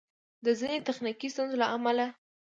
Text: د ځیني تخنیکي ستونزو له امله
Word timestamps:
د 0.45 0.47
ځیني 0.59 0.79
تخنیکي 0.87 1.27
ستونزو 1.33 1.55
له 1.61 1.67
امله 1.75 2.05